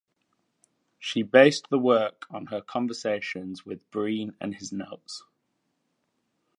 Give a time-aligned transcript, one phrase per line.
[0.97, 5.25] She based the work on her conversations with Breen and his notes.